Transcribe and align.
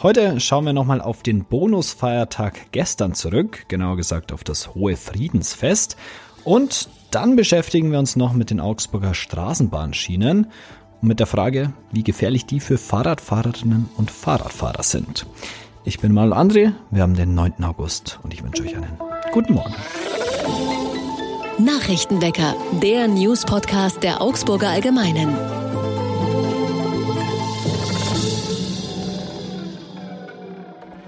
Heute 0.00 0.38
schauen 0.38 0.64
wir 0.64 0.72
nochmal 0.72 1.00
auf 1.00 1.24
den 1.24 1.44
Bonusfeiertag 1.44 2.70
gestern 2.70 3.14
zurück, 3.14 3.64
genauer 3.66 3.96
gesagt 3.96 4.32
auf 4.32 4.44
das 4.44 4.76
Hohe 4.76 4.96
Friedensfest. 4.96 5.96
Und 6.44 6.88
dann 7.10 7.34
beschäftigen 7.34 7.90
wir 7.90 7.98
uns 7.98 8.14
noch 8.14 8.32
mit 8.32 8.50
den 8.50 8.60
Augsburger 8.60 9.12
Straßenbahnschienen 9.12 10.46
und 11.00 11.08
mit 11.08 11.18
der 11.18 11.26
Frage, 11.26 11.72
wie 11.90 12.04
gefährlich 12.04 12.46
die 12.46 12.60
für 12.60 12.78
Fahrradfahrerinnen 12.78 13.88
und 13.96 14.12
Fahrradfahrer 14.12 14.84
sind. 14.84 15.26
Ich 15.82 15.98
bin 15.98 16.14
Manuel 16.14 16.38
André, 16.38 16.72
wir 16.92 17.02
haben 17.02 17.16
den 17.16 17.34
9. 17.34 17.64
August 17.64 18.20
und 18.22 18.32
ich 18.32 18.44
wünsche 18.44 18.62
euch 18.62 18.76
einen 18.76 18.96
guten 19.32 19.54
Morgen. 19.54 19.74
Nachrichtenwecker, 21.58 22.54
der 22.80 23.08
News-Podcast 23.08 24.04
der 24.04 24.22
Augsburger 24.22 24.68
Allgemeinen. 24.68 25.67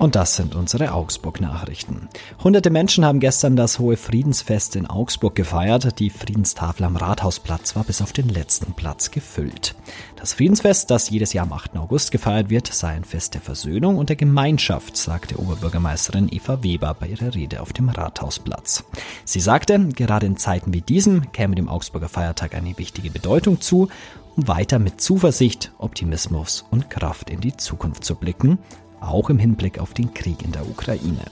Und 0.00 0.16
das 0.16 0.34
sind 0.34 0.54
unsere 0.54 0.95
Augsburg-Nachrichten. 0.95 2.08
Hunderte 2.42 2.70
Menschen 2.70 3.04
haben 3.04 3.20
gestern 3.20 3.54
das 3.54 3.78
Hohe 3.78 3.98
Friedensfest 3.98 4.74
in 4.74 4.86
Augsburg 4.86 5.34
gefeiert. 5.34 6.00
Die 6.00 6.08
Friedenstafel 6.08 6.86
am 6.86 6.96
Rathausplatz 6.96 7.77
war 7.77 7.84
bis 7.84 8.00
auf 8.00 8.14
den 8.14 8.30
letzten 8.30 8.72
Platz 8.72 9.10
gefüllt. 9.10 9.74
Das 10.16 10.32
Friedensfest, 10.32 10.91
das 10.91 11.10
jedes 11.10 11.34
Jahr 11.34 11.44
am 11.44 11.52
8. 11.52 11.77
August 11.77 12.12
gefeiert 12.12 12.48
wird, 12.48 12.72
sei 12.72 12.88
ein 12.88 13.05
Fest 13.05 13.34
der 13.34 13.42
Versöhnung 13.42 13.98
und 13.98 14.08
der 14.08 14.16
Gemeinschaft, 14.16 14.96
sagte 14.96 15.38
Oberbürgermeisterin 15.38 16.32
Eva 16.32 16.62
Weber 16.62 16.96
bei 16.98 17.08
ihrer 17.08 17.34
Rede 17.34 17.60
auf 17.60 17.74
dem 17.74 17.91
Rathausplatz. 17.91 18.84
Sie 19.27 19.41
sagte, 19.41 19.78
gerade 19.88 20.24
in 20.24 20.38
Zeiten 20.38 20.72
wie 20.72 20.80
diesem 20.80 21.30
käme 21.32 21.56
dem 21.56 21.69
Augsburger 21.69 22.08
Feiertag 22.08 22.55
eine 22.55 22.78
wichtige 22.78 23.10
Bedeutung 23.10 23.60
zu, 23.60 23.91
um 24.34 24.48
weiter 24.48 24.78
mit 24.78 25.02
Zuversicht, 25.02 25.72
Optimismus 25.77 26.64
und 26.70 26.88
Kraft 26.88 27.28
in 27.28 27.42
die 27.42 27.58
Zukunft 27.58 28.02
zu 28.02 28.14
blicken 28.14 28.58
auch 29.00 29.30
im 29.30 29.38
Hinblick 29.38 29.78
auf 29.78 29.95
den 29.95 30.14
Krieg 30.14 30.42
in 30.42 30.52
der 30.52 30.68
Ukraine. 30.68 31.25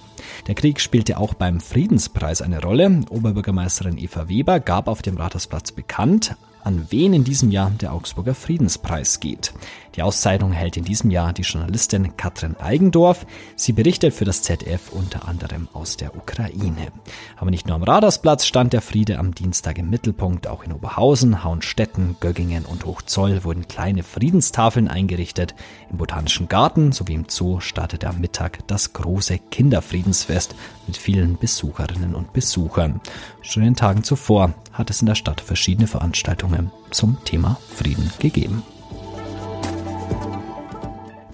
Der 0.46 0.54
Krieg 0.54 0.80
spielte 0.80 1.18
auch 1.18 1.34
beim 1.34 1.60
Friedenspreis 1.60 2.42
eine 2.42 2.62
Rolle. 2.62 3.00
Oberbürgermeisterin 3.10 3.98
Eva 3.98 4.28
Weber 4.28 4.60
gab 4.60 4.88
auf 4.88 5.02
dem 5.02 5.16
Rathausplatz 5.16 5.72
bekannt, 5.72 6.36
an 6.64 6.86
wen 6.90 7.14
in 7.14 7.24
diesem 7.24 7.50
Jahr 7.50 7.70
der 7.70 7.92
Augsburger 7.92 8.34
Friedenspreis 8.34 9.20
geht. 9.20 9.52
Die 9.98 10.02
Auszeichnung 10.02 10.52
hält 10.52 10.76
in 10.76 10.84
diesem 10.84 11.10
Jahr 11.10 11.32
die 11.32 11.42
Journalistin 11.42 12.16
Katrin 12.16 12.54
Eigendorf. 12.56 13.26
Sie 13.56 13.72
berichtet 13.72 14.14
für 14.14 14.24
das 14.24 14.42
ZDF 14.42 14.92
unter 14.92 15.26
anderem 15.26 15.66
aus 15.72 15.96
der 15.96 16.14
Ukraine. 16.14 16.92
Aber 17.36 17.50
nicht 17.50 17.66
nur 17.66 17.74
am 17.74 17.82
Radarsplatz 17.82 18.46
stand 18.46 18.72
der 18.72 18.80
Friede 18.80 19.18
am 19.18 19.34
Dienstag 19.34 19.76
im 19.78 19.90
Mittelpunkt. 19.90 20.46
Auch 20.46 20.62
in 20.62 20.72
Oberhausen, 20.72 21.42
Hauenstetten, 21.42 22.16
Göggingen 22.20 22.64
und 22.64 22.84
Hochzoll 22.84 23.42
wurden 23.42 23.66
kleine 23.66 24.04
Friedenstafeln 24.04 24.86
eingerichtet. 24.86 25.56
Im 25.90 25.96
Botanischen 25.96 26.48
Garten 26.48 26.92
sowie 26.92 27.14
im 27.14 27.24
Zoo 27.28 27.58
startete 27.58 28.08
am 28.08 28.20
Mittag 28.20 28.66
das 28.68 28.92
große 28.92 29.38
Kinderfriedensfest 29.50 30.54
mit 30.86 30.96
vielen 30.96 31.38
Besucherinnen 31.38 32.14
und 32.14 32.32
Besuchern. 32.32 33.00
Schon 33.42 33.62
in 33.62 33.70
den 33.70 33.76
Tagen 33.76 34.04
zuvor 34.04 34.54
hat 34.72 34.90
es 34.90 35.00
in 35.00 35.06
der 35.06 35.14
Stadt 35.14 35.40
verschiedene 35.40 35.86
Veranstaltungen 35.88 36.57
zum 36.90 37.16
Thema 37.24 37.58
Frieden 37.74 38.10
gegeben. 38.18 38.62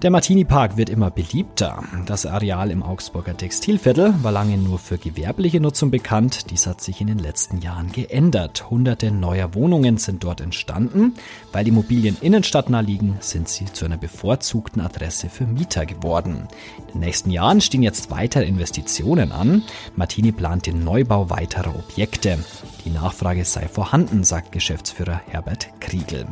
Der 0.05 0.11
Martini-Park 0.11 0.77
wird 0.77 0.91
immer 0.91 1.09
beliebter. 1.09 1.81
Das 2.05 2.27
Areal 2.27 2.69
im 2.69 2.83
Augsburger 2.83 3.35
Textilviertel 3.35 4.13
war 4.21 4.31
lange 4.31 4.55
nur 4.55 4.77
für 4.77 4.99
gewerbliche 4.99 5.59
Nutzung 5.59 5.89
bekannt. 5.89 6.51
Dies 6.51 6.67
hat 6.67 6.79
sich 6.79 7.01
in 7.01 7.07
den 7.07 7.17
letzten 7.17 7.59
Jahren 7.59 7.91
geändert. 7.91 8.69
Hunderte 8.69 9.09
neuer 9.09 9.55
Wohnungen 9.55 9.97
sind 9.97 10.23
dort 10.23 10.41
entstanden. 10.41 11.15
Weil 11.53 11.63
die 11.63 11.71
Immobilien 11.71 12.17
innenstadtnah 12.21 12.81
liegen, 12.81 13.17
sind 13.19 13.49
sie 13.49 13.65
zu 13.65 13.85
einer 13.85 13.97
bevorzugten 13.97 14.79
Adresse 14.79 15.27
für 15.27 15.47
Mieter 15.47 15.87
geworden. 15.87 16.49
In 16.77 16.99
den 16.99 16.99
nächsten 16.99 17.31
Jahren 17.31 17.59
stehen 17.59 17.81
jetzt 17.81 18.11
weitere 18.11 18.45
Investitionen 18.45 19.31
an. 19.31 19.63
Martini 19.95 20.31
plant 20.31 20.67
den 20.67 20.83
Neubau 20.83 21.31
weiterer 21.31 21.73
Objekte. 21.73 22.37
Die 22.85 22.91
Nachfrage 22.91 23.43
sei 23.45 23.67
vorhanden, 23.67 24.23
sagt 24.23 24.51
Geschäftsführer 24.51 25.19
Herbert 25.27 25.69
Kriegel. 25.79 26.27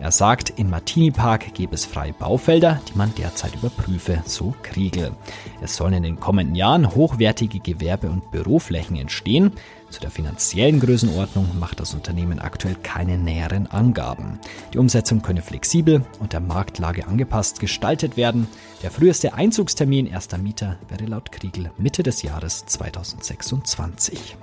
Er 0.00 0.10
sagt, 0.10 0.54
im 0.56 0.70
Martini 0.70 1.10
Park 1.10 1.52
gäbe 1.52 1.74
es 1.74 1.84
freie 1.84 2.14
Baufelder, 2.14 2.80
die 2.88 2.96
man 2.96 3.14
derzeit 3.14 3.54
überprüfe, 3.54 4.22
so 4.24 4.54
Kriegel. 4.62 5.12
Es 5.60 5.76
sollen 5.76 5.92
in 5.92 6.02
den 6.02 6.18
kommenden 6.18 6.54
Jahren 6.54 6.94
hochwertige 6.94 7.60
Gewerbe- 7.60 8.08
und 8.08 8.30
Büroflächen 8.30 8.96
entstehen. 8.96 9.52
Zu 9.90 10.00
der 10.00 10.10
finanziellen 10.10 10.80
Größenordnung 10.80 11.58
macht 11.58 11.80
das 11.80 11.92
Unternehmen 11.92 12.38
aktuell 12.38 12.76
keine 12.82 13.18
näheren 13.18 13.66
Angaben. 13.66 14.38
Die 14.72 14.78
Umsetzung 14.78 15.20
könne 15.20 15.42
flexibel 15.42 16.06
und 16.20 16.32
der 16.32 16.40
Marktlage 16.40 17.06
angepasst 17.06 17.60
gestaltet 17.60 18.16
werden. 18.16 18.48
Der 18.82 18.90
früheste 18.90 19.34
Einzugstermin 19.34 20.06
erster 20.06 20.38
Mieter 20.38 20.78
wäre 20.88 21.04
laut 21.04 21.32
Kriegel 21.32 21.70
Mitte 21.76 22.02
des 22.02 22.22
Jahres 22.22 22.64
2026. 22.64 24.38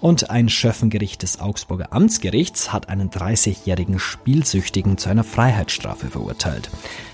Und 0.00 0.30
ein 0.30 0.48
Schöffengericht 0.48 1.22
des 1.22 1.40
Augsburger 1.40 1.92
Amtsgerichts 1.92 2.72
hat 2.72 2.88
einen 2.88 3.10
30-jährigen 3.10 3.98
Spielsüchtigen 3.98 4.96
zu 4.96 5.10
einer 5.10 5.24
Freiheitsstrafe 5.24 6.06
verurteilt. 6.06 6.70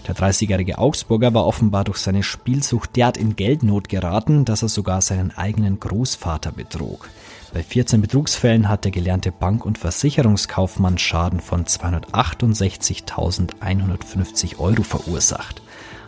Der 0.07 0.15
30-jährige 0.15 0.79
Augsburger 0.79 1.35
war 1.35 1.47
offenbar 1.47 1.83
durch 1.83 1.99
seine 1.99 2.23
Spielsucht 2.23 2.95
derart 2.95 3.17
in 3.17 3.35
Geldnot 3.35 3.89
geraten, 3.89 4.45
dass 4.45 4.63
er 4.63 4.69
sogar 4.69 5.03
seinen 5.03 5.37
eigenen 5.37 5.81
Großvater 5.81 6.53
betrog. 6.53 7.11
Bei 7.53 7.65
14 7.65 8.01
Betrugsfällen 8.03 8.69
hat 8.69 8.85
der 8.85 8.93
gelernte 8.93 9.33
Bank- 9.33 9.67
und 9.67 9.79
Versicherungskaufmann 9.79 10.99
Schaden 10.99 11.41
von 11.41 11.65
258.150 11.65 14.59
Euro 14.59 14.85
verursacht. 14.85 15.61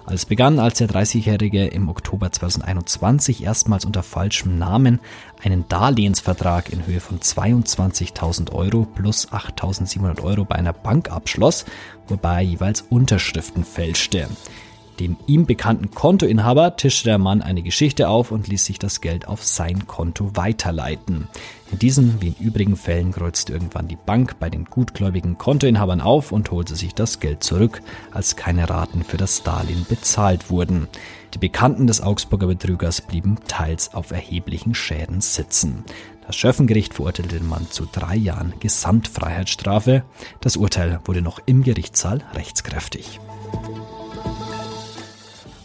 Alles 0.08 0.24
begann, 0.24 0.58
als 0.58 0.78
der 0.78 0.88
30-Jährige 0.88 1.66
im 1.66 1.90
Oktober 1.90 2.32
2021 2.32 3.44
erstmals 3.44 3.84
unter 3.84 4.02
falschem 4.02 4.56
Namen 4.56 5.00
einen 5.44 5.68
Darlehensvertrag 5.68 6.72
in 6.72 6.86
Höhe 6.86 7.00
von 7.00 7.20
22.000 7.20 8.52
Euro 8.52 8.86
plus 8.86 9.28
8.700 9.28 10.22
Euro 10.22 10.46
bei 10.46 10.54
einer 10.54 10.72
Bank 10.72 11.10
abschloss, 11.10 11.66
wobei 12.06 12.36
er 12.36 12.40
jeweils 12.40 12.80
Unterschriften 12.80 13.64
fälschte. 13.64 14.28
Dem 15.00 15.16
ihm 15.26 15.46
bekannten 15.46 15.90
Kontoinhaber 15.92 16.76
tischte 16.76 17.04
der 17.04 17.18
Mann 17.18 17.40
eine 17.40 17.62
Geschichte 17.62 18.08
auf 18.08 18.32
und 18.32 18.48
ließ 18.48 18.64
sich 18.64 18.80
das 18.80 19.00
Geld 19.00 19.28
auf 19.28 19.44
sein 19.44 19.86
Konto 19.86 20.32
weiterleiten. 20.34 21.28
In 21.70 21.78
diesen 21.78 22.20
wie 22.20 22.28
in 22.28 22.44
übrigen 22.44 22.76
Fällen 22.76 23.12
kreuzte 23.12 23.52
irgendwann 23.52 23.86
die 23.86 23.96
Bank 23.96 24.40
bei 24.40 24.50
den 24.50 24.64
gutgläubigen 24.64 25.38
Kontoinhabern 25.38 26.00
auf 26.00 26.32
und 26.32 26.50
holte 26.50 26.74
sich 26.74 26.94
das 26.94 27.20
Geld 27.20 27.44
zurück, 27.44 27.80
als 28.10 28.34
keine 28.34 28.68
Raten 28.68 29.04
für 29.04 29.18
das 29.18 29.44
Darlehen 29.44 29.86
bezahlt 29.88 30.50
wurden. 30.50 30.88
Die 31.34 31.38
Bekannten 31.38 31.86
des 31.86 32.00
Augsburger 32.00 32.46
Betrügers 32.46 33.00
blieben 33.00 33.36
teils 33.46 33.94
auf 33.94 34.10
erheblichen 34.10 34.74
Schäden 34.74 35.20
sitzen. 35.20 35.84
Das 36.26 36.36
Schöffengericht 36.36 36.94
verurteilte 36.94 37.36
den 37.36 37.48
Mann 37.48 37.70
zu 37.70 37.86
drei 37.90 38.16
Jahren 38.16 38.54
Gesamtfreiheitsstrafe. 38.60 40.02
Das 40.40 40.56
Urteil 40.56 41.00
wurde 41.04 41.22
noch 41.22 41.40
im 41.46 41.62
Gerichtssaal 41.62 42.22
rechtskräftig. 42.34 43.20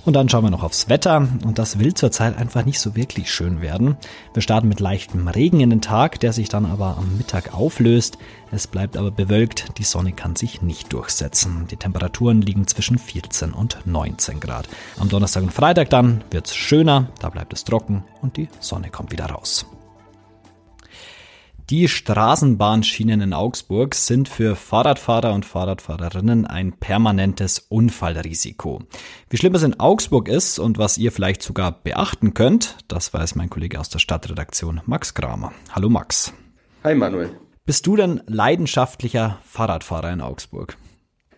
Und 0.05 0.13
dann 0.13 0.27
schauen 0.27 0.43
wir 0.43 0.51
noch 0.51 0.63
aufs 0.63 0.89
Wetter 0.89 1.27
und 1.45 1.57
das 1.57 1.79
will 1.79 1.93
zurzeit 1.93 2.37
einfach 2.37 2.65
nicht 2.65 2.79
so 2.79 2.95
wirklich 2.95 3.31
schön 3.31 3.61
werden. 3.61 3.95
Wir 4.33 4.41
starten 4.41 4.67
mit 4.67 4.81
leichtem 4.81 5.29
Regen 5.29 5.61
in 5.61 5.69
den 5.69 5.81
Tag, 5.81 6.19
der 6.19 6.33
sich 6.33 6.49
dann 6.49 6.65
aber 6.65 6.97
am 6.97 7.17
Mittag 7.17 7.53
auflöst. 7.53 8.17
Es 8.51 8.67
bleibt 8.67 8.97
aber 8.97 9.11
bewölkt, 9.11 9.77
die 9.77 9.83
Sonne 9.83 10.11
kann 10.11 10.35
sich 10.35 10.61
nicht 10.61 10.91
durchsetzen. 10.91 11.67
Die 11.71 11.77
Temperaturen 11.77 12.41
liegen 12.41 12.67
zwischen 12.67 12.97
14 12.97 13.53
und 13.53 13.77
19 13.85 14.41
Grad. 14.41 14.67
Am 14.99 15.07
Donnerstag 15.07 15.43
und 15.43 15.53
Freitag 15.53 15.89
dann 15.89 16.23
wird's 16.31 16.53
schöner, 16.53 17.07
da 17.19 17.29
bleibt 17.29 17.53
es 17.53 17.63
trocken 17.63 18.03
und 18.21 18.35
die 18.35 18.49
Sonne 18.59 18.89
kommt 18.89 19.11
wieder 19.11 19.27
raus. 19.27 19.65
Die 21.69 21.87
Straßenbahnschienen 21.87 23.21
in 23.21 23.33
Augsburg 23.33 23.95
sind 23.95 24.27
für 24.27 24.57
Fahrradfahrer 24.57 25.33
und 25.33 25.45
Fahrradfahrerinnen 25.45 26.45
ein 26.45 26.73
permanentes 26.73 27.59
Unfallrisiko. 27.69 28.81
Wie 29.29 29.37
schlimm 29.37 29.55
es 29.55 29.63
in 29.63 29.79
Augsburg 29.79 30.27
ist 30.27 30.59
und 30.59 30.77
was 30.77 30.97
ihr 30.97 31.13
vielleicht 31.13 31.41
sogar 31.41 31.71
beachten 31.71 32.33
könnt, 32.33 32.79
das 32.89 33.13
weiß 33.13 33.35
mein 33.35 33.49
Kollege 33.49 33.79
aus 33.79 33.87
der 33.87 33.99
Stadtredaktion 33.99 34.81
Max 34.85 35.13
Kramer. 35.13 35.53
Hallo 35.71 35.87
Max. 35.87 36.33
Hi 36.83 36.95
Manuel. 36.95 37.31
Bist 37.65 37.87
du 37.87 37.95
denn 37.95 38.21
leidenschaftlicher 38.27 39.39
Fahrradfahrer 39.45 40.11
in 40.11 40.19
Augsburg? 40.19 40.75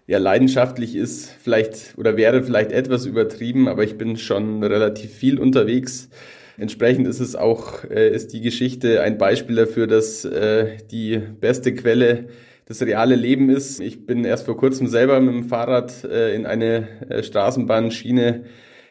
Ja, 0.07 0.17
leidenschaftlich 0.17 0.95
ist 0.95 1.29
vielleicht 1.29 1.95
oder 1.97 2.17
wäre 2.17 2.41
vielleicht 2.41 2.71
etwas 2.71 3.05
übertrieben, 3.05 3.67
aber 3.67 3.83
ich 3.83 3.95
bin 3.95 4.17
schon 4.17 4.63
relativ 4.63 5.11
viel 5.11 5.37
unterwegs. 5.37 6.09
Entsprechend 6.57 7.07
ist 7.07 7.19
es 7.19 7.35
auch, 7.35 7.83
äh, 7.83 8.09
ist 8.09 8.33
die 8.33 8.41
Geschichte 8.41 9.01
ein 9.01 9.17
Beispiel 9.17 9.55
dafür, 9.55 9.87
dass 9.87 10.23
äh, 10.25 10.77
die 10.91 11.17
beste 11.17 11.73
Quelle 11.75 12.27
das 12.65 12.81
reale 12.81 13.15
Leben 13.15 13.49
ist. 13.49 13.79
Ich 13.79 14.05
bin 14.05 14.25
erst 14.25 14.45
vor 14.45 14.57
kurzem 14.57 14.87
selber 14.87 15.19
mit 15.19 15.33
dem 15.33 15.43
Fahrrad 15.43 16.03
äh, 16.03 16.33
in 16.33 16.45
eine 16.45 16.87
äh, 17.09 17.23
Straßenbahnschiene 17.23 18.45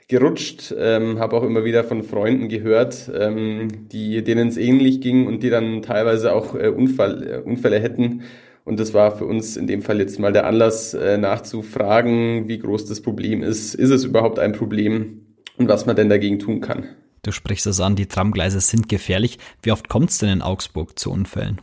gerutscht, 0.09 0.75
ähm, 0.79 1.19
habe 1.19 1.37
auch 1.37 1.43
immer 1.43 1.65
wieder 1.65 1.83
von 1.83 2.03
Freunden 2.03 2.49
gehört, 2.49 3.11
ähm, 3.15 3.69
die 3.91 4.23
denen 4.23 4.49
es 4.49 4.59
ähnlich 4.59 5.01
ging 5.01 5.27
und 5.27 5.43
die 5.43 5.51
dann 5.51 5.83
teilweise 5.83 6.35
auch 6.35 6.55
äh, 6.55 6.69
Unfall, 6.69 7.27
äh, 7.27 7.39
Unfälle 7.39 7.81
hätten. 7.81 8.23
Und 8.65 8.81
das 8.81 8.95
war 8.95 9.17
für 9.17 9.27
uns 9.27 9.57
in 9.57 9.67
dem 9.67 9.83
Fall 9.83 9.99
jetzt 9.99 10.19
mal 10.19 10.33
der 10.33 10.47
Anlass, 10.47 10.95
äh, 10.95 11.19
nachzufragen, 11.19 12.49
wie 12.49 12.59
groß 12.59 12.87
das 12.87 13.01
Problem 13.01 13.43
ist. 13.43 13.75
Ist 13.75 13.91
es 13.91 14.05
überhaupt 14.05 14.39
ein 14.39 14.53
Problem 14.53 15.27
und 15.57 15.69
was 15.69 15.87
man 15.87 15.97
denn 15.97 16.09
dagegen 16.09 16.39
tun 16.39 16.61
kann? 16.61 16.89
Du 17.25 17.33
sprichst 17.33 17.67
es 17.67 17.81
an, 17.81 17.97
die 17.97 18.07
Tramgleise 18.07 18.61
sind 18.61 18.89
gefährlich. 18.89 19.39
Wie 19.63 19.73
oft 19.73 19.89
kommt 19.89 20.11
es 20.11 20.19
denn 20.19 20.29
in 20.29 20.43
Augsburg 20.43 20.99
zu 20.99 21.11
Unfällen? 21.11 21.59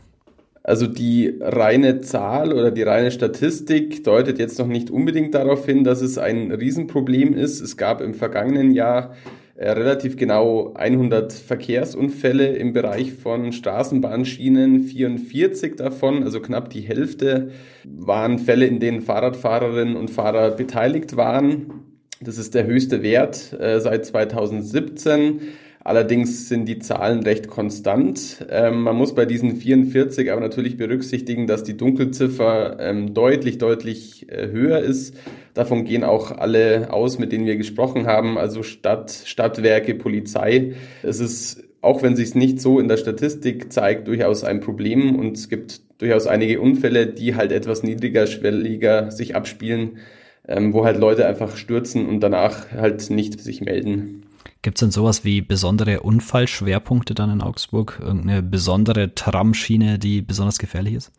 Also 0.64 0.88
die 0.88 1.38
reine 1.40 2.00
Zahl 2.00 2.52
oder 2.52 2.72
die 2.72 2.82
reine 2.82 3.12
Statistik 3.12 4.02
deutet 4.02 4.38
jetzt 4.38 4.58
noch 4.58 4.66
nicht 4.66 4.90
unbedingt 4.90 5.34
darauf 5.34 5.64
hin, 5.64 5.84
dass 5.84 6.00
es 6.02 6.18
ein 6.18 6.50
Riesenproblem 6.50 7.34
ist. 7.34 7.60
Es 7.60 7.76
gab 7.76 8.00
im 8.00 8.14
vergangenen 8.14 8.72
Jahr 8.72 9.14
äh, 9.54 9.70
relativ 9.70 10.16
genau 10.16 10.72
100 10.74 11.32
Verkehrsunfälle 11.32 12.56
im 12.56 12.72
Bereich 12.72 13.12
von 13.12 13.52
Straßenbahnschienen. 13.52 14.80
44 14.80 15.76
davon, 15.76 16.24
also 16.24 16.40
knapp 16.40 16.70
die 16.70 16.80
Hälfte, 16.80 17.52
waren 17.84 18.40
Fälle, 18.40 18.66
in 18.66 18.80
denen 18.80 19.00
Fahrradfahrerinnen 19.00 19.96
und 19.96 20.10
Fahrer 20.10 20.52
beteiligt 20.52 21.16
waren. 21.16 21.91
Das 22.24 22.38
ist 22.38 22.54
der 22.54 22.66
höchste 22.66 23.02
Wert 23.02 23.52
äh, 23.58 23.80
seit 23.80 24.06
2017. 24.06 25.40
Allerdings 25.84 26.48
sind 26.48 26.66
die 26.66 26.78
Zahlen 26.78 27.24
recht 27.24 27.48
konstant. 27.48 28.46
Ähm, 28.48 28.82
man 28.82 28.94
muss 28.94 29.16
bei 29.16 29.26
diesen 29.26 29.56
44 29.56 30.30
aber 30.30 30.40
natürlich 30.40 30.76
berücksichtigen, 30.76 31.48
dass 31.48 31.64
die 31.64 31.76
Dunkelziffer 31.76 32.76
ähm, 32.78 33.14
deutlich, 33.14 33.58
deutlich 33.58 34.30
äh, 34.30 34.48
höher 34.52 34.78
ist. 34.78 35.16
Davon 35.54 35.84
gehen 35.84 36.04
auch 36.04 36.30
alle 36.30 36.92
aus, 36.92 37.18
mit 37.18 37.32
denen 37.32 37.46
wir 37.46 37.56
gesprochen 37.56 38.06
haben, 38.06 38.38
also 38.38 38.62
Stadt, 38.62 39.10
Stadtwerke, 39.10 39.96
Polizei. 39.96 40.74
Es 41.02 41.18
ist, 41.18 41.64
auch 41.80 42.04
wenn 42.04 42.14
sich 42.14 42.28
es 42.28 42.34
nicht 42.36 42.60
so 42.60 42.78
in 42.78 42.86
der 42.86 42.96
Statistik 42.96 43.72
zeigt, 43.72 44.06
durchaus 44.06 44.44
ein 44.44 44.60
Problem 44.60 45.16
und 45.16 45.36
es 45.36 45.48
gibt 45.48 45.80
durchaus 45.98 46.28
einige 46.28 46.60
Unfälle, 46.60 47.08
die 47.08 47.34
halt 47.34 47.50
etwas 47.50 47.82
niedriger, 47.82 48.28
schwelliger 48.28 49.10
sich 49.10 49.34
abspielen, 49.34 49.98
ähm, 50.46 50.72
wo 50.72 50.84
halt 50.84 50.98
Leute 50.98 51.26
einfach 51.26 51.56
stürzen 51.56 52.06
und 52.06 52.20
danach 52.20 52.70
halt 52.72 53.10
nicht 53.10 53.40
sich 53.40 53.60
melden. 53.60 54.22
Gibt 54.62 54.78
es 54.78 54.80
denn 54.80 54.90
sowas 54.92 55.24
wie 55.24 55.40
besondere 55.40 56.00
Unfallschwerpunkte 56.00 57.14
dann 57.14 57.32
in 57.32 57.40
Augsburg? 57.42 57.98
Irgendeine 58.00 58.42
besondere 58.42 59.14
Tramschiene, 59.14 59.98
die 59.98 60.22
besonders 60.22 60.58
gefährlich 60.58 60.94
ist? 60.94 61.12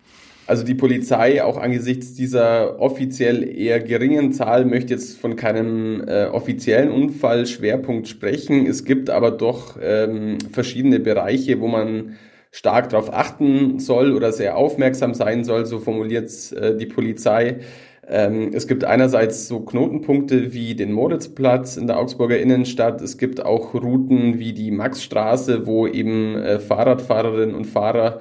Also 0.45 0.65
die 0.65 0.75
Polizei, 0.75 1.43
auch 1.43 1.57
angesichts 1.57 2.13
dieser 2.13 2.79
offiziell 2.79 3.43
eher 3.43 3.79
geringen 3.79 4.33
Zahl, 4.33 4.65
möchte 4.65 4.93
jetzt 4.93 5.17
von 5.17 5.37
keinem 5.37 6.03
äh, 6.05 6.25
offiziellen 6.25 6.91
Unfallschwerpunkt 6.91 8.09
sprechen. 8.09 8.65
Es 8.65 8.83
gibt 8.83 9.09
aber 9.09 9.31
doch 9.31 9.77
ähm, 9.81 10.37
verschiedene 10.51 10.99
Bereiche, 10.99 11.61
wo 11.61 11.67
man 11.67 12.15
stark 12.51 12.89
darauf 12.89 13.13
achten 13.13 13.79
soll 13.79 14.13
oder 14.13 14.33
sehr 14.33 14.57
aufmerksam 14.57 15.13
sein 15.13 15.43
soll, 15.45 15.65
so 15.65 15.79
formuliert 15.79 16.29
äh, 16.51 16.77
die 16.77 16.85
Polizei. 16.87 17.59
Ähm, 18.07 18.51
es 18.53 18.67
gibt 18.67 18.83
einerseits 18.83 19.47
so 19.47 19.61
Knotenpunkte 19.61 20.53
wie 20.53 20.75
den 20.75 20.91
Moritzplatz 20.91 21.77
in 21.77 21.87
der 21.87 21.99
Augsburger 21.99 22.37
Innenstadt. 22.37 23.01
Es 23.01 23.17
gibt 23.17 23.43
auch 23.45 23.73
Routen 23.73 24.39
wie 24.39 24.53
die 24.53 24.71
Maxstraße, 24.71 25.65
wo 25.65 25.87
eben 25.87 26.35
äh, 26.35 26.59
Fahrradfahrerinnen 26.59 27.55
und 27.55 27.65
Fahrer 27.65 28.19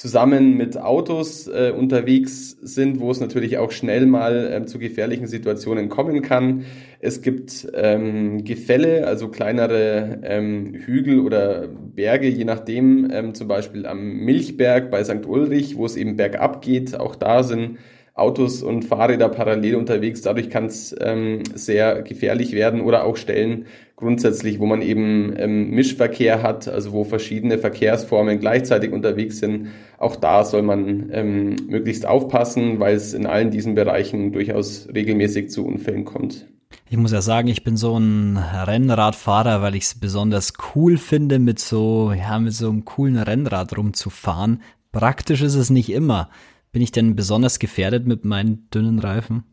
zusammen 0.00 0.56
mit 0.56 0.78
Autos 0.78 1.46
äh, 1.46 1.74
unterwegs 1.76 2.56
sind, 2.62 3.00
wo 3.00 3.10
es 3.10 3.20
natürlich 3.20 3.58
auch 3.58 3.70
schnell 3.70 4.06
mal 4.06 4.50
äh, 4.50 4.64
zu 4.64 4.78
gefährlichen 4.78 5.26
Situationen 5.26 5.90
kommen 5.90 6.22
kann. 6.22 6.64
Es 7.00 7.20
gibt 7.20 7.68
ähm, 7.74 8.42
Gefälle, 8.44 9.06
also 9.06 9.28
kleinere 9.28 10.20
ähm, 10.22 10.72
Hügel 10.72 11.20
oder 11.20 11.68
Berge, 11.68 12.28
je 12.28 12.44
nachdem, 12.44 13.10
ähm, 13.12 13.34
zum 13.34 13.46
Beispiel 13.46 13.84
am 13.84 14.24
Milchberg 14.24 14.90
bei 14.90 15.04
St. 15.04 15.26
Ulrich, 15.26 15.76
wo 15.76 15.84
es 15.84 15.96
eben 15.96 16.16
bergab 16.16 16.62
geht. 16.62 16.98
Auch 16.98 17.14
da 17.14 17.42
sind 17.42 17.76
Autos 18.20 18.62
und 18.62 18.84
Fahrräder 18.84 19.28
parallel 19.28 19.76
unterwegs. 19.76 20.22
Dadurch 20.22 20.50
kann 20.50 20.66
es 20.66 20.94
ähm, 21.00 21.42
sehr 21.54 22.02
gefährlich 22.02 22.52
werden 22.52 22.80
oder 22.80 23.04
auch 23.04 23.16
Stellen 23.16 23.66
grundsätzlich, 23.96 24.58
wo 24.58 24.66
man 24.66 24.82
eben 24.82 25.34
ähm, 25.36 25.70
Mischverkehr 25.70 26.42
hat, 26.42 26.68
also 26.68 26.92
wo 26.92 27.04
verschiedene 27.04 27.58
Verkehrsformen 27.58 28.40
gleichzeitig 28.40 28.92
unterwegs 28.92 29.38
sind. 29.38 29.68
Auch 29.98 30.16
da 30.16 30.44
soll 30.44 30.62
man 30.62 31.10
ähm, 31.12 31.56
möglichst 31.68 32.06
aufpassen, 32.06 32.80
weil 32.80 32.96
es 32.96 33.14
in 33.14 33.26
allen 33.26 33.50
diesen 33.50 33.74
Bereichen 33.74 34.32
durchaus 34.32 34.88
regelmäßig 34.92 35.50
zu 35.50 35.66
Unfällen 35.66 36.04
kommt. 36.04 36.46
Ich 36.88 36.96
muss 36.96 37.12
ja 37.12 37.20
sagen, 37.20 37.48
ich 37.48 37.62
bin 37.62 37.76
so 37.76 37.96
ein 37.98 38.36
Rennradfahrer, 38.36 39.62
weil 39.62 39.74
ich 39.74 39.84
es 39.84 39.94
besonders 40.00 40.54
cool 40.74 40.96
finde, 40.96 41.38
mit 41.38 41.58
so, 41.58 42.12
ja, 42.12 42.38
mit 42.38 42.52
so 42.52 42.68
einem 42.68 42.84
coolen 42.84 43.16
Rennrad 43.16 43.76
rumzufahren. 43.76 44.62
Praktisch 44.92 45.42
ist 45.42 45.54
es 45.54 45.70
nicht 45.70 45.90
immer. 45.90 46.30
Bin 46.72 46.82
ich 46.82 46.92
denn 46.92 47.16
besonders 47.16 47.58
gefährdet 47.58 48.06
mit 48.06 48.24
meinen 48.24 48.68
dünnen 48.70 48.98
Reifen? 48.98 49.44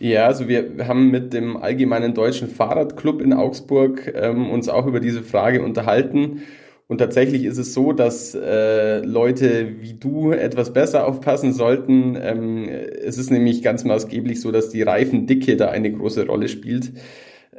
Ja, 0.00 0.26
also 0.26 0.48
wir 0.48 0.86
haben 0.86 1.10
mit 1.10 1.32
dem 1.32 1.56
Allgemeinen 1.56 2.14
Deutschen 2.14 2.48
Fahrradclub 2.48 3.20
in 3.20 3.32
Augsburg 3.32 4.12
ähm, 4.14 4.50
uns 4.50 4.68
auch 4.68 4.86
über 4.86 5.00
diese 5.00 5.22
Frage 5.22 5.62
unterhalten. 5.62 6.42
Und 6.88 6.98
tatsächlich 6.98 7.44
ist 7.44 7.58
es 7.58 7.74
so, 7.74 7.92
dass 7.92 8.34
äh, 8.34 9.00
Leute 9.00 9.80
wie 9.80 9.92
du 9.94 10.32
etwas 10.32 10.72
besser 10.72 11.06
aufpassen 11.06 11.52
sollten. 11.52 12.16
Ähm, 12.20 12.68
es 12.68 13.18
ist 13.18 13.30
nämlich 13.30 13.62
ganz 13.62 13.84
maßgeblich 13.84 14.40
so, 14.40 14.52
dass 14.52 14.70
die 14.70 14.82
Reifendicke 14.82 15.56
da 15.56 15.68
eine 15.68 15.92
große 15.92 16.26
Rolle 16.26 16.48
spielt. 16.48 16.92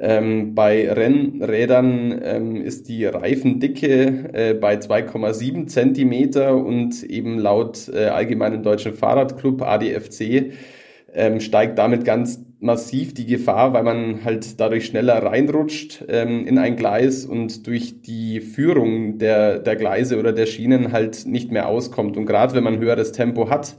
Ähm, 0.01 0.55
bei 0.55 0.89
Rennrädern 0.89 2.21
ähm, 2.23 2.55
ist 2.55 2.87
die 2.87 3.05
Reifendicke 3.05 4.29
äh, 4.31 4.53
bei 4.53 4.75
2,7 4.75 5.67
Zentimeter 5.67 6.55
und 6.55 7.03
eben 7.03 7.37
laut 7.37 7.89
äh, 7.93 8.05
Allgemeinen 8.05 8.63
Deutschen 8.63 8.93
Fahrradclub 8.93 9.61
ADFC 9.61 10.53
ähm, 11.13 11.41
steigt 11.41 11.77
damit 11.77 12.05
ganz 12.05 12.39
massiv 12.61 13.13
die 13.13 13.25
Gefahr, 13.25 13.73
weil 13.73 13.83
man 13.83 14.23
halt 14.23 14.59
dadurch 14.59 14.85
schneller 14.85 15.23
reinrutscht 15.23 16.03
ähm, 16.07 16.45
in 16.45 16.57
ein 16.57 16.75
Gleis 16.75 17.25
und 17.25 17.67
durch 17.67 18.01
die 18.01 18.41
Führung 18.41 19.17
der, 19.17 19.59
der 19.59 19.75
Gleise 19.75 20.19
oder 20.19 20.33
der 20.33 20.45
Schienen 20.45 20.91
halt 20.91 21.25
nicht 21.25 21.51
mehr 21.51 21.67
auskommt. 21.67 22.17
Und 22.17 22.25
gerade 22.25 22.53
wenn 22.53 22.63
man 22.63 22.79
höheres 22.79 23.11
Tempo 23.11 23.49
hat, 23.49 23.77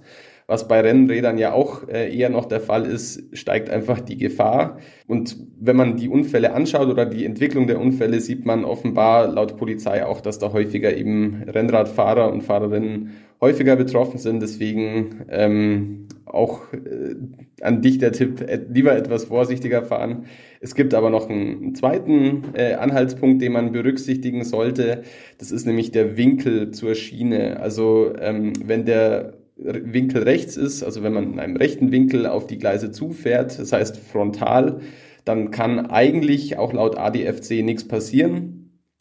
was 0.51 0.67
bei 0.67 0.81
Rennrädern 0.81 1.39
ja 1.39 1.53
auch 1.53 1.87
äh, 1.87 2.13
eher 2.13 2.29
noch 2.29 2.45
der 2.45 2.61
Fall 2.61 2.85
ist, 2.85 3.23
steigt 3.39 3.71
einfach 3.71 4.01
die 4.01 4.17
Gefahr. 4.17 4.79
Und 5.07 5.37
wenn 5.61 5.77
man 5.77 5.97
die 5.97 6.09
Unfälle 6.09 6.53
anschaut 6.53 6.89
oder 6.89 7.07
die 7.07 7.25
Entwicklung 7.25 7.69
der 7.69 7.81
Unfälle, 7.81 8.21
sieht 8.21 8.45
man 8.45 8.65
offenbar 8.65 9.29
laut 9.29 9.57
Polizei 9.57 10.05
auch, 10.05 10.21
dass 10.21 10.41
da 10.41 10.53
häufiger 10.53 10.97
eben 10.97 11.45
Rennradfahrer 11.47 12.33
und 12.33 12.43
Fahrerinnen 12.43 13.13
häufiger 13.41 13.77
betroffen 13.77 14.19
sind. 14.19 14.43
Deswegen 14.43 15.25
ähm, 15.29 16.09
auch 16.27 16.63
äh, 16.73 17.15
an 17.61 17.81
dich 17.81 17.99
der 17.99 18.11
Tipp, 18.11 18.41
äh, 18.41 18.59
lieber 18.69 18.97
etwas 18.97 19.27
vorsichtiger 19.27 19.83
fahren. 19.83 20.25
Es 20.61 20.75
gibt 20.75 20.95
aber 20.95 21.11
noch 21.11 21.31
einen, 21.31 21.63
einen 21.63 21.75
zweiten 21.77 22.43
äh, 22.55 22.75
Anhaltspunkt, 22.75 23.41
den 23.41 23.53
man 23.53 23.71
berücksichtigen 23.71 24.43
sollte. 24.43 25.05
Das 25.39 25.53
ist 25.53 25.65
nämlich 25.65 25.93
der 25.93 26.17
Winkel 26.17 26.73
zur 26.73 26.97
Schiene. 26.97 27.61
Also 27.61 28.13
ähm, 28.19 28.53
wenn 28.65 28.85
der 28.85 29.35
Winkel 29.63 30.23
rechts 30.23 30.57
ist, 30.57 30.83
also 30.83 31.03
wenn 31.03 31.13
man 31.13 31.33
in 31.35 31.39
einem 31.39 31.57
rechten 31.57 31.93
Winkel 31.93 32.27
auf 32.27 32.47
die 32.47 32.59
Gleise 32.59 32.91
zufährt, 32.91 33.59
das 33.59 33.73
heißt 33.73 33.99
frontal, 33.99 34.81
dann 35.25 35.51
kann 35.51 35.87
eigentlich 35.87 36.57
auch 36.59 36.73
laut 36.73 36.97
ADFC 36.97 37.63
nichts 37.63 37.87
passieren. 37.87 38.57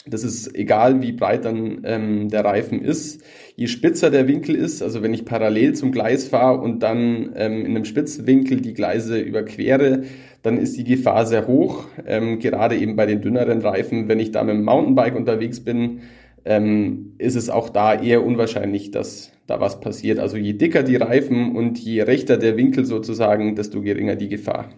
Das 0.05 0.23
ist 0.23 0.55
egal, 0.55 1.01
wie 1.01 1.11
breit 1.11 1.45
dann 1.45 1.81
ähm, 1.83 2.29
der 2.29 2.43
Reifen 2.43 2.81
ist. 2.81 3.21
Je 3.55 3.67
spitzer 3.67 4.09
der 4.09 4.27
Winkel 4.27 4.55
ist, 4.55 4.81
also 4.81 5.03
wenn 5.03 5.13
ich 5.13 5.25
parallel 5.25 5.73
zum 5.75 5.91
Gleis 5.91 6.27
fahre 6.27 6.61
und 6.61 6.81
dann 6.81 7.33
ähm, 7.35 7.65
in 7.65 7.75
einem 7.75 7.85
spitzen 7.85 8.25
Winkel 8.25 8.61
die 8.61 8.73
Gleise 8.73 9.19
überquere, 9.19 10.03
dann 10.41 10.57
ist 10.57 10.77
die 10.77 10.85
Gefahr 10.85 11.25
sehr 11.25 11.47
hoch. 11.47 11.85
Ähm, 12.07 12.39
gerade 12.39 12.77
eben 12.77 12.95
bei 12.95 13.05
den 13.05 13.21
dünneren 13.21 13.61
Reifen, 13.61 14.07
wenn 14.07 14.19
ich 14.19 14.31
da 14.31 14.43
mit 14.43 14.55
dem 14.55 14.63
Mountainbike 14.63 15.15
unterwegs 15.15 15.59
bin, 15.59 16.01
ähm, 16.45 17.13
ist 17.17 17.35
es 17.35 17.49
auch 17.49 17.69
da 17.69 17.93
eher 17.93 18.25
unwahrscheinlich, 18.25 18.91
dass 18.91 19.31
da 19.49 19.59
was 19.59 19.79
passiert. 19.79 20.19
Also 20.19 20.37
je 20.37 20.53
dicker 20.53 20.83
die 20.83 20.95
Reifen 20.95 21.55
und 21.55 21.77
je 21.79 22.01
rechter 22.01 22.37
der 22.37 22.57
Winkel 22.57 22.85
sozusagen, 22.85 23.55
desto 23.55 23.81
geringer 23.81 24.15
die 24.15 24.29
Gefahr. 24.29 24.69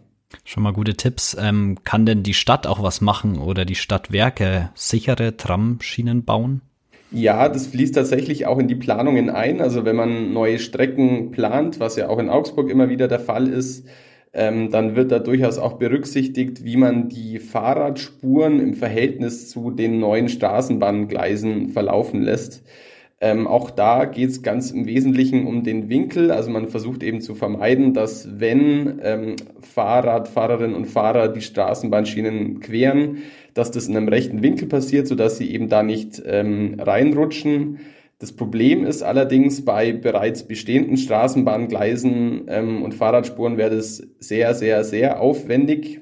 Schon 0.45 0.63
mal 0.63 0.73
gute 0.73 0.95
Tipps. 0.95 1.35
Ähm, 1.39 1.77
kann 1.83 2.05
denn 2.05 2.23
die 2.23 2.33
Stadt 2.33 2.65
auch 2.67 2.81
was 2.81 3.01
machen 3.01 3.37
oder 3.37 3.65
die 3.65 3.75
Stadtwerke 3.75 4.69
sichere 4.75 5.35
Tramschienen 5.37 6.23
bauen? 6.23 6.61
Ja, 7.11 7.49
das 7.49 7.67
fließt 7.67 7.95
tatsächlich 7.95 8.47
auch 8.47 8.57
in 8.57 8.69
die 8.69 8.75
Planungen 8.75 9.29
ein. 9.29 9.59
Also 9.59 9.83
wenn 9.83 9.97
man 9.97 10.31
neue 10.31 10.59
Strecken 10.59 11.31
plant, 11.31 11.81
was 11.81 11.97
ja 11.97 12.07
auch 12.07 12.19
in 12.19 12.29
Augsburg 12.29 12.69
immer 12.69 12.87
wieder 12.87 13.09
der 13.09 13.19
Fall 13.19 13.47
ist, 13.49 13.85
ähm, 14.33 14.71
dann 14.71 14.95
wird 14.95 15.11
da 15.11 15.19
durchaus 15.19 15.57
auch 15.57 15.73
berücksichtigt, 15.73 16.63
wie 16.63 16.77
man 16.77 17.09
die 17.09 17.39
Fahrradspuren 17.39 18.61
im 18.61 18.73
Verhältnis 18.75 19.49
zu 19.49 19.71
den 19.71 19.99
neuen 19.99 20.29
Straßenbahngleisen 20.29 21.69
verlaufen 21.69 22.21
lässt. 22.21 22.63
Ähm, 23.23 23.45
auch 23.45 23.69
da 23.69 24.05
geht 24.05 24.31
es 24.31 24.41
ganz 24.41 24.71
im 24.71 24.87
Wesentlichen 24.87 25.45
um 25.45 25.63
den 25.63 25.89
Winkel. 25.89 26.31
Also 26.31 26.49
man 26.49 26.67
versucht 26.67 27.03
eben 27.03 27.21
zu 27.21 27.35
vermeiden, 27.35 27.93
dass 27.93 28.39
wenn 28.39 28.99
ähm, 29.03 29.35
Fahrradfahrerinnen 29.59 30.75
und 30.75 30.87
Fahrer 30.87 31.27
die 31.27 31.41
Straßenbahnschienen 31.41 32.61
queren, 32.61 33.19
dass 33.53 33.69
das 33.69 33.87
in 33.87 33.95
einem 33.95 34.07
rechten 34.07 34.41
Winkel 34.41 34.67
passiert, 34.67 35.07
sodass 35.07 35.37
sie 35.37 35.53
eben 35.53 35.69
da 35.69 35.83
nicht 35.83 36.21
ähm, 36.25 36.77
reinrutschen. 36.79 37.81
Das 38.17 38.31
Problem 38.31 38.85
ist 38.85 39.03
allerdings, 39.03 39.65
bei 39.65 39.91
bereits 39.93 40.47
bestehenden 40.47 40.97
Straßenbahngleisen 40.97 42.45
ähm, 42.47 42.81
und 42.81 42.95
Fahrradspuren 42.95 43.57
wäre 43.57 43.75
das 43.75 44.01
sehr, 44.19 44.55
sehr, 44.55 44.83
sehr 44.83 45.21
aufwendig, 45.21 46.01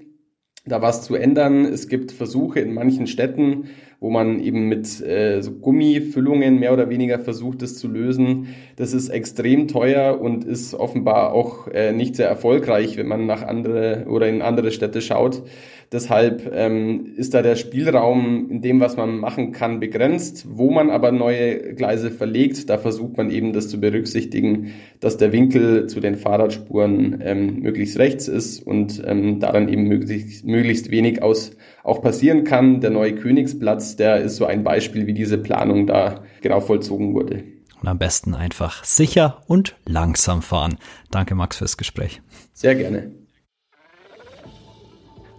da 0.65 0.81
was 0.81 1.03
zu 1.03 1.15
ändern. 1.15 1.65
Es 1.65 1.87
gibt 1.87 2.11
Versuche 2.11 2.59
in 2.59 2.73
manchen 2.73 3.07
Städten, 3.07 3.69
wo 3.99 4.09
man 4.09 4.39
eben 4.39 4.67
mit 4.67 5.01
äh, 5.01 5.41
so 5.41 5.51
Gummifüllungen 5.51 6.59
mehr 6.59 6.73
oder 6.73 6.89
weniger 6.89 7.19
versucht, 7.19 7.61
das 7.61 7.75
zu 7.75 7.87
lösen. 7.87 8.47
Das 8.75 8.93
ist 8.93 9.09
extrem 9.09 9.67
teuer 9.67 10.19
und 10.21 10.45
ist 10.45 10.73
offenbar 10.73 11.33
auch 11.33 11.67
äh, 11.67 11.91
nicht 11.91 12.15
sehr 12.15 12.27
erfolgreich, 12.27 12.97
wenn 12.97 13.07
man 13.07 13.25
nach 13.25 13.43
andere 13.43 14.05
oder 14.07 14.27
in 14.27 14.41
andere 14.41 14.71
Städte 14.71 15.01
schaut. 15.01 15.43
Deshalb 15.91 16.51
ähm, 16.53 17.13
ist 17.15 17.33
da 17.33 17.41
der 17.41 17.55
Spielraum 17.55 18.51
in 18.51 18.61
dem, 18.61 18.79
was 18.79 18.95
man 18.95 19.17
machen 19.17 19.51
kann, 19.51 19.79
begrenzt. 19.79 20.45
Wo 20.47 20.69
man 20.69 20.91
aber 20.91 21.11
neue 21.11 21.73
Gleise 21.73 22.11
verlegt, 22.11 22.69
da 22.69 22.77
versucht 22.77 23.17
man 23.17 23.31
eben 23.31 23.53
das 23.53 23.69
zu 23.69 23.79
berücksichtigen, 23.79 24.73
dass 24.99 25.17
der 25.17 25.31
Winkel 25.31 25.87
zu 25.87 25.99
den 25.99 26.15
Fahrradspuren 26.15 27.21
ähm, 27.23 27.61
möglichst 27.61 27.97
rechts 27.97 28.27
ist 28.27 28.59
und 28.65 29.01
ähm, 29.03 29.39
daran 29.39 29.67
eben 29.67 29.83
möglichst, 29.83 30.45
möglichst 30.45 30.91
wenig 30.91 31.23
aus 31.23 31.51
auch 31.83 32.03
passieren 32.03 32.43
kann. 32.43 32.81
Der 32.81 32.91
neue 32.91 33.15
Königsplatz, 33.15 33.95
der 33.95 34.17
ist 34.17 34.35
so 34.35 34.45
ein 34.45 34.63
Beispiel, 34.63 35.07
wie 35.07 35.13
diese 35.13 35.39
Planung 35.39 35.87
da 35.87 36.23
genau 36.41 36.59
vollzogen 36.59 37.15
wurde. 37.15 37.43
Und 37.81 37.87
am 37.87 37.97
besten 37.97 38.35
einfach 38.35 38.83
sicher 38.83 39.41
und 39.47 39.75
langsam 39.85 40.43
fahren. 40.43 40.77
Danke, 41.09 41.33
Max, 41.33 41.57
fürs 41.57 41.77
Gespräch. 41.77 42.21
Sehr 42.53 42.75
gerne. 42.75 43.11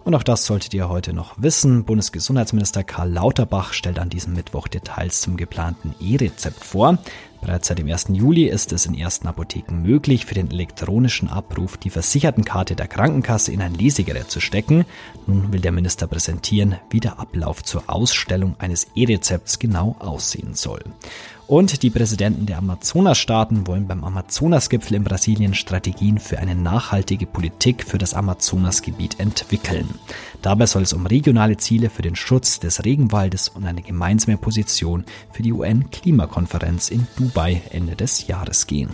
Und 0.03 0.15
auch 0.15 0.23
das 0.23 0.45
solltet 0.45 0.73
ihr 0.73 0.89
heute 0.89 1.13
noch 1.13 1.35
wissen. 1.37 1.85
Bundesgesundheitsminister 1.85 2.83
Karl 2.83 3.11
Lauterbach 3.11 3.73
stellt 3.73 3.99
an 3.99 4.09
diesem 4.09 4.33
Mittwoch 4.33 4.67
Details 4.67 5.21
zum 5.21 5.37
geplanten 5.37 5.93
E-Rezept 5.99 6.63
vor. 6.63 6.97
Bereits 7.41 7.67
seit 7.67 7.79
dem 7.79 7.89
1. 7.89 8.09
Juli 8.09 8.43
ist 8.43 8.71
es 8.71 8.85
in 8.85 8.93
ersten 8.93 9.27
Apotheken 9.27 9.81
möglich, 9.81 10.27
für 10.27 10.35
den 10.35 10.51
elektronischen 10.51 11.27
Abruf 11.27 11.75
die 11.75 11.89
Versichertenkarte 11.89 12.75
der 12.75 12.87
Krankenkasse 12.87 13.51
in 13.51 13.61
ein 13.61 13.73
Lesegerät 13.73 14.29
zu 14.29 14.39
stecken. 14.39 14.85
Nun 15.25 15.51
will 15.51 15.59
der 15.59 15.71
Minister 15.71 16.05
präsentieren, 16.05 16.75
wie 16.91 16.99
der 16.99 17.19
Ablauf 17.19 17.63
zur 17.63 17.83
Ausstellung 17.87 18.55
eines 18.59 18.87
E-Rezepts 18.95 19.57
genau 19.57 19.95
aussehen 19.97 20.53
soll. 20.53 20.83
Und 21.47 21.83
die 21.83 21.89
Präsidenten 21.89 22.45
der 22.45 22.59
Amazonasstaaten 22.59 23.67
wollen 23.67 23.85
beim 23.85 24.05
Amazonasgipfel 24.05 24.95
in 24.95 25.03
Brasilien 25.03 25.53
Strategien 25.53 26.17
für 26.17 26.39
eine 26.39 26.55
nachhaltige 26.55 27.25
Politik 27.25 27.83
für 27.83 27.97
das 27.97 28.13
Amazonasgebiet 28.13 29.19
entwickeln. 29.19 29.89
Dabei 30.41 30.65
soll 30.65 30.83
es 30.83 30.93
um 30.93 31.05
regionale 31.05 31.57
Ziele 31.57 31.89
für 31.89 32.03
den 32.03 32.15
Schutz 32.15 32.61
des 32.61 32.85
Regenwaldes 32.85 33.49
und 33.49 33.65
eine 33.65 33.81
gemeinsame 33.81 34.37
Position 34.37 35.03
für 35.33 35.43
die 35.43 35.51
UN-Klimakonferenz 35.51 36.89
in 36.89 37.05
Dubai 37.17 37.30
Ende 37.71 37.95
des 37.95 38.27
Jahres 38.27 38.67
gehen. 38.67 38.89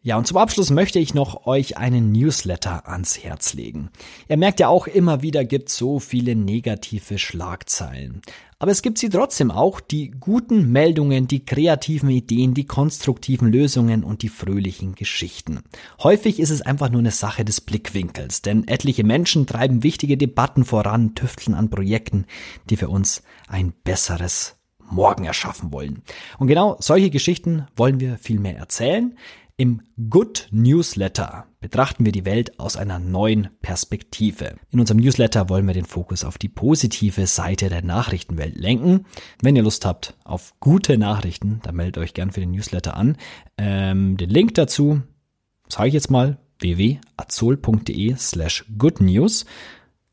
Ja, 0.00 0.16
und 0.16 0.26
zum 0.26 0.38
Abschluss 0.38 0.70
möchte 0.70 0.98
ich 0.98 1.12
noch 1.12 1.46
euch 1.46 1.76
einen 1.76 2.12
Newsletter 2.12 2.88
ans 2.88 3.22
Herz 3.22 3.52
legen. 3.52 3.90
Ihr 4.28 4.38
merkt 4.38 4.58
ja 4.58 4.68
auch 4.68 4.86
immer 4.86 5.22
wieder 5.22 5.44
gibt 5.44 5.68
so 5.68 5.98
viele 5.98 6.34
negative 6.34 7.18
Schlagzeilen. 7.18 8.22
Aber 8.60 8.70
es 8.70 8.82
gibt 8.82 8.98
sie 8.98 9.08
trotzdem 9.08 9.50
auch, 9.50 9.80
die 9.80 10.10
guten 10.10 10.72
Meldungen, 10.72 11.28
die 11.28 11.44
kreativen 11.44 12.10
Ideen, 12.10 12.54
die 12.54 12.64
konstruktiven 12.64 13.52
Lösungen 13.52 14.02
und 14.02 14.22
die 14.22 14.30
fröhlichen 14.30 14.94
Geschichten. 14.94 15.60
Häufig 16.02 16.40
ist 16.40 16.50
es 16.50 16.62
einfach 16.62 16.90
nur 16.90 17.00
eine 17.00 17.10
Sache 17.10 17.44
des 17.44 17.60
Blickwinkels, 17.60 18.40
denn 18.40 18.66
etliche 18.66 19.04
Menschen 19.04 19.46
treiben 19.46 19.82
wichtige 19.82 20.16
Debatten 20.16 20.64
voran, 20.64 21.14
tüfteln 21.14 21.54
an 21.54 21.70
Projekten, 21.70 22.24
die 22.70 22.76
für 22.76 22.88
uns 22.88 23.22
ein 23.48 23.74
besseres 23.84 24.57
Morgen 24.90 25.24
erschaffen 25.24 25.72
wollen. 25.72 26.02
Und 26.38 26.48
genau 26.48 26.76
solche 26.80 27.10
Geschichten 27.10 27.66
wollen 27.76 28.00
wir 28.00 28.18
viel 28.18 28.40
mehr 28.40 28.56
erzählen. 28.56 29.16
Im 29.60 29.82
Good 30.08 30.46
Newsletter 30.52 31.46
betrachten 31.58 32.04
wir 32.04 32.12
die 32.12 32.24
Welt 32.24 32.60
aus 32.60 32.76
einer 32.76 33.00
neuen 33.00 33.48
Perspektive. 33.60 34.54
In 34.70 34.78
unserem 34.78 35.00
Newsletter 35.00 35.48
wollen 35.48 35.66
wir 35.66 35.74
den 35.74 35.84
Fokus 35.84 36.22
auf 36.22 36.38
die 36.38 36.48
positive 36.48 37.26
Seite 37.26 37.68
der 37.68 37.82
Nachrichtenwelt 37.82 38.56
lenken. 38.56 39.06
Wenn 39.42 39.56
ihr 39.56 39.64
Lust 39.64 39.84
habt 39.84 40.16
auf 40.22 40.54
gute 40.60 40.96
Nachrichten, 40.96 41.58
dann 41.64 41.74
meldet 41.74 41.98
euch 41.98 42.14
gern 42.14 42.30
für 42.30 42.38
den 42.38 42.52
Newsletter 42.52 42.96
an. 42.96 43.16
Ähm, 43.56 44.16
den 44.16 44.30
Link 44.30 44.54
dazu 44.54 45.02
zeige 45.68 45.88
ich 45.88 45.94
jetzt 45.94 46.10
mal 46.12 46.38
www.azol.de 46.60 48.14
slash 48.16 48.64
goodnews. 48.78 49.44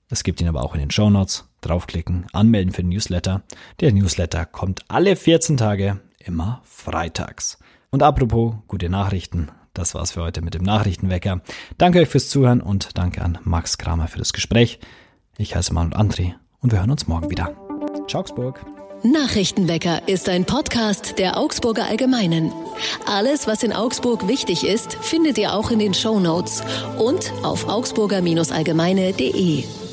Es 0.09 0.23
gibt 0.23 0.41
ihn 0.41 0.47
aber 0.47 0.63
auch 0.63 0.73
in 0.73 0.79
den 0.79 0.91
Show 0.91 1.11
Notes. 1.11 1.47
Draufklicken, 1.67 2.27
anmelden 2.33 2.73
für 2.73 2.83
den 2.83 2.89
Newsletter. 2.89 3.43
Der 3.79 3.91
Newsletter 3.91 4.45
kommt 4.45 4.85
alle 4.87 5.15
14 5.15 5.57
Tage, 5.57 5.99
immer 6.19 6.61
freitags. 6.63 7.59
Und 7.91 8.03
apropos 8.03 8.55
gute 8.67 8.89
Nachrichten, 8.89 9.49
das 9.73 9.93
war's 9.93 10.11
für 10.11 10.21
heute 10.21 10.41
mit 10.41 10.53
dem 10.53 10.63
Nachrichtenwecker. 10.63 11.41
Danke 11.77 11.99
euch 11.99 12.09
fürs 12.09 12.29
Zuhören 12.29 12.61
und 12.61 12.97
danke 12.97 13.21
an 13.21 13.37
Max 13.43 13.77
Kramer 13.77 14.07
für 14.07 14.19
das 14.19 14.33
Gespräch. 14.33 14.79
Ich 15.37 15.55
heiße 15.55 15.73
Manuel 15.73 15.97
André 15.97 16.33
und 16.61 16.71
wir 16.71 16.79
hören 16.79 16.91
uns 16.91 17.07
morgen 17.07 17.29
wieder. 17.29 17.53
Ciao, 18.07 18.21
Augsburg. 18.21 18.65
Nachrichtenwecker 19.03 20.07
ist 20.07 20.29
ein 20.29 20.45
Podcast 20.45 21.19
der 21.19 21.37
Augsburger 21.37 21.85
Allgemeinen. 21.85 22.51
Alles, 23.05 23.45
was 23.45 23.61
in 23.61 23.71
Augsburg 23.71 24.27
wichtig 24.27 24.65
ist, 24.65 24.95
findet 24.95 25.37
ihr 25.37 25.53
auch 25.53 25.69
in 25.69 25.79
den 25.79 25.93
Show 25.93 26.19
Notes 26.19 26.63
und 26.97 27.31
auf 27.43 27.67
augsburger-allgemeine.de. 27.67 29.84